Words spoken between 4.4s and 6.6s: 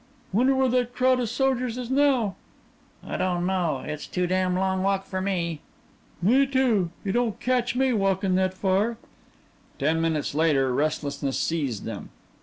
long to walk for me." "Me